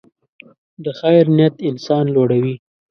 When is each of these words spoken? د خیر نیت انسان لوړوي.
د 0.83 0.85
خیر 0.99 1.25
نیت 1.37 1.55
انسان 1.69 2.05
لوړوي. 2.15 2.55